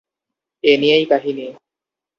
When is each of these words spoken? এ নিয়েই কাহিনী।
এ 0.63 0.73
নিয়েই 0.77 1.05
কাহিনী। 1.05 1.47